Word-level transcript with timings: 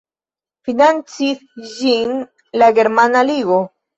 Financis 0.69 1.43
ĝin 1.75 2.15
la 2.61 2.71
Germana 2.79 3.23
Ligo. 3.31 3.63